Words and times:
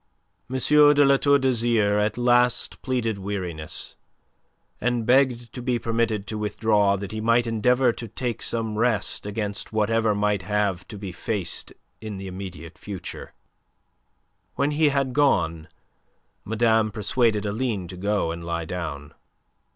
M. 0.49 0.57
de 0.57 1.05
La 1.05 1.17
Tour 1.17 1.37
d'Azyr 1.37 1.99
at 1.99 2.17
last 2.17 2.81
pleaded 2.81 3.19
weariness, 3.19 3.95
and 4.79 5.05
begged 5.05 5.53
to 5.53 5.61
be 5.61 5.77
permitted 5.77 6.25
to 6.25 6.39
withdraw 6.39 6.95
that 6.95 7.11
he 7.11 7.21
might 7.21 7.45
endeavour 7.45 7.93
to 7.93 8.07
take 8.07 8.41
some 8.41 8.79
rest 8.79 9.27
against 9.27 9.71
whatever 9.71 10.15
might 10.15 10.41
have 10.41 10.87
to 10.87 10.97
be 10.97 11.11
faced 11.11 11.71
in 12.01 12.17
the 12.17 12.25
immediate 12.25 12.79
future. 12.79 13.33
When 14.55 14.71
he 14.71 14.89
had 14.89 15.13
gone, 15.13 15.67
madame 16.45 16.89
persuaded 16.89 17.45
Aline 17.45 17.87
to 17.89 17.95
go 17.97 18.31
and 18.31 18.43
lie 18.43 18.65
down. 18.65 19.13